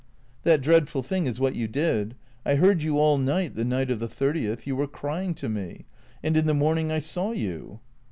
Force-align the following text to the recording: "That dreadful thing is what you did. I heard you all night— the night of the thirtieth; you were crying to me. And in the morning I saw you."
"That 0.45 0.61
dreadful 0.63 1.03
thing 1.03 1.27
is 1.27 1.39
what 1.39 1.53
you 1.55 1.67
did. 1.67 2.15
I 2.43 2.55
heard 2.55 2.81
you 2.81 2.97
all 2.97 3.19
night— 3.19 3.53
the 3.55 3.63
night 3.63 3.91
of 3.91 3.99
the 3.99 4.07
thirtieth; 4.07 4.65
you 4.65 4.75
were 4.75 4.87
crying 4.87 5.35
to 5.35 5.47
me. 5.47 5.85
And 6.23 6.35
in 6.35 6.47
the 6.47 6.55
morning 6.55 6.91
I 6.91 6.97
saw 6.97 7.33
you." 7.33 7.79